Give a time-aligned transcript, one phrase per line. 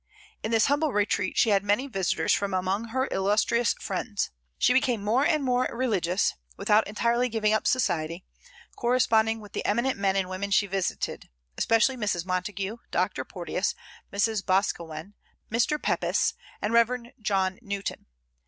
[0.41, 4.31] In this humble retreat she had many visitors from among her illustrious friends.
[4.57, 8.25] She became more and more religious, without entirely giving up society;
[8.75, 12.25] corresponding with the eminent men and women she visited, especially Mrs.
[12.25, 13.23] Montagu, Dr.
[13.23, 13.75] Porteus,
[14.11, 14.43] Mrs.
[14.43, 15.13] Boscawen,
[15.51, 15.79] Mr.
[15.79, 16.33] Pepys,
[16.63, 16.89] and Rev.
[17.21, 18.07] John Newton.